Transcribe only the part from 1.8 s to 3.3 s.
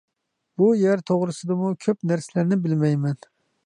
كۆپ نەرسىلەرنى بىلمەيمەن.